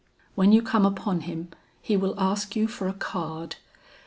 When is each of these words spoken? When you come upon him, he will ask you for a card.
When 0.33 0.51
you 0.51 0.63
come 0.63 0.83
upon 0.83 1.19
him, 1.19 1.49
he 1.79 1.95
will 1.95 2.19
ask 2.19 2.55
you 2.55 2.65
for 2.67 2.87
a 2.87 2.93
card. 2.93 3.57